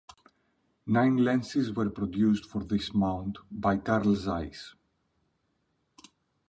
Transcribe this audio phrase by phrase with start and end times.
[0.87, 4.73] Nine lenses were produced for this mount, by Carl Zeiss.